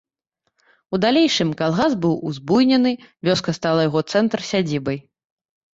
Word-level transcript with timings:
У 0.97 0.99
далейшым 1.03 1.49
калгас 1.61 1.91
быў 2.07 2.17
узбуйнены, 2.31 2.91
вёска 3.31 3.51
стала 3.61 3.79
яго 3.91 3.99
цэнтр, 4.13 4.39
сядзібай. 4.51 4.97